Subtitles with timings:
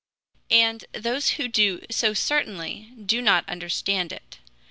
[0.49, 4.39] And those who do so certainly do not understand it.